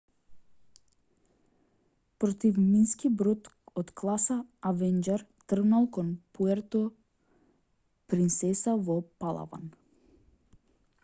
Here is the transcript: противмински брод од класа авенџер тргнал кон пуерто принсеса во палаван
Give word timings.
противмински 2.23 3.11
брод 3.19 3.49
од 3.81 3.91
класа 4.03 4.37
авенџер 4.71 5.25
тргнал 5.53 5.87
кон 5.99 6.11
пуерто 6.39 6.83
принсеса 8.15 8.77
во 8.89 8.99
палаван 9.25 9.71